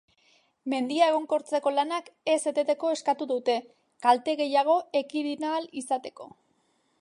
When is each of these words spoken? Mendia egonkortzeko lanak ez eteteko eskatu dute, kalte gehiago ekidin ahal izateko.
Mendia 0.73 1.09
egonkortzeko 1.11 1.73
lanak 1.75 2.09
ez 2.35 2.39
eteteko 2.53 2.89
eskatu 2.95 3.29
dute, 3.33 3.59
kalte 4.07 4.35
gehiago 4.41 4.79
ekidin 5.05 5.47
ahal 5.51 5.71
izateko. 5.85 6.29